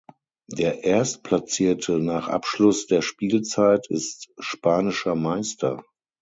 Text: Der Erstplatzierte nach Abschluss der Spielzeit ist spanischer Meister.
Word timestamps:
Der 0.47 0.83
Erstplatzierte 0.83 1.99
nach 1.99 2.27
Abschluss 2.27 2.87
der 2.87 3.03
Spielzeit 3.03 3.85
ist 3.87 4.29
spanischer 4.39 5.13
Meister. 5.13 5.83